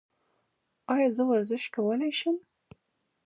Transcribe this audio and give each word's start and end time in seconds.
ایا 0.93 1.09
زه 1.15 1.23
ورزش 1.31 1.63
کولی 1.73 2.11
شم؟ 2.19 2.37